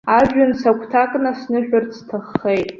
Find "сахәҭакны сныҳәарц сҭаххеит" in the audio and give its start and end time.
0.59-2.69